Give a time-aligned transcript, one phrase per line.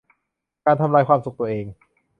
[0.65, 1.65] การทำลายความสุขตัวเอง